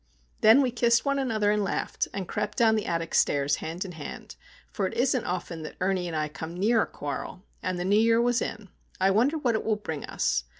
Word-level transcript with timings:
Then 0.39 0.63
we 0.63 0.71
kissed 0.71 1.05
one 1.05 1.19
another, 1.19 1.51
and 1.51 1.63
laughed, 1.63 2.07
and 2.11 2.27
crept 2.27 2.57
down 2.57 2.73
the 2.75 2.87
attic 2.87 3.13
stairs 3.13 3.57
hand 3.57 3.85
in 3.85 3.91
hand;—for 3.91 4.87
it 4.87 4.95
isn't 4.95 5.25
often 5.25 5.61
that 5.61 5.75
Ernie 5.79 6.07
and 6.07 6.17
I 6.17 6.27
come 6.27 6.57
near 6.57 6.81
a 6.81 6.87
quarrel, 6.87 7.43
and 7.61 7.77
the 7.77 7.85
New 7.85 7.99
Year 7.99 8.19
was 8.19 8.41
in. 8.41 8.69
I 8.99 9.11
wonder 9.11 9.37
what 9.37 9.53
it 9.53 9.63
will 9.63 9.75
bring 9.75 10.03
us? 10.05 10.45